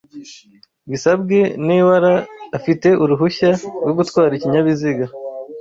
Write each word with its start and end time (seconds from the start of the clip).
Bisabwe 0.89 1.37
n'ewara 1.65 2.13
afite 2.57 2.87
urehushya 3.03 3.49
rwo 3.81 3.91
gutwara 3.99 4.31
ikinyabiziga 4.35 5.05